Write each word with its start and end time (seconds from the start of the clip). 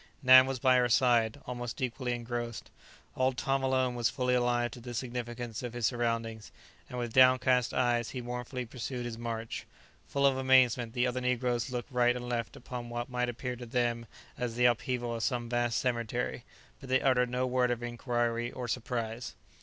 Nan 0.23 0.47
was 0.47 0.57
by 0.57 0.77
her 0.77 0.89
side, 0.89 1.39
almost 1.45 1.79
equally 1.79 2.11
engrossed. 2.13 2.71
Old 3.15 3.37
Tom 3.37 3.61
alone 3.61 3.93
was 3.93 4.09
fully 4.09 4.33
alive 4.33 4.71
to 4.71 4.79
the 4.79 4.95
significance 4.95 5.61
of 5.61 5.73
his 5.73 5.85
surroundings, 5.85 6.51
and 6.89 6.97
with 6.97 7.13
downcast 7.13 7.71
eyes 7.71 8.09
he 8.09 8.19
mournfully 8.19 8.65
pursued 8.65 9.05
his 9.05 9.19
march. 9.19 9.67
Full 10.07 10.25
of 10.25 10.37
amazement, 10.37 10.93
the 10.93 11.05
other 11.05 11.21
negroes 11.21 11.69
looked 11.69 11.91
right 11.91 12.15
and 12.15 12.27
left 12.27 12.55
upon 12.55 12.89
what 12.89 13.09
might 13.11 13.29
appear 13.29 13.55
to 13.57 13.65
them 13.67 14.07
as 14.39 14.55
the 14.55 14.65
upheaval 14.65 15.13
of 15.13 15.21
some 15.21 15.47
vast 15.49 15.77
cemetery, 15.77 16.45
but 16.79 16.89
they 16.89 16.99
uttered 17.01 17.29
no 17.29 17.45
word 17.45 17.69
of 17.69 17.83
inquiry 17.83 18.51
or 18.51 18.67
surprise. 18.67 19.35